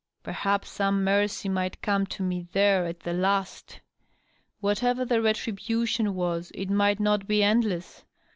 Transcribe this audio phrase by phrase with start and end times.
[0.23, 3.81] Perhaps some mercy might come to me there at the last.
[4.59, 8.03] Whatever the retribution was, it might not be endless.